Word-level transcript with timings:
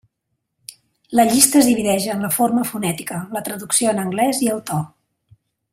La 1.19 1.25
llista 1.31 1.59
es 1.59 1.69
divideix 1.71 2.07
en 2.15 2.25
la 2.27 2.31
forma 2.39 2.65
fonètica, 2.71 3.19
la 3.37 3.47
traducció 3.51 3.93
en 3.95 4.03
anglès 4.07 4.41
i 4.47 4.51
el 4.55 4.63
to. 4.71 4.85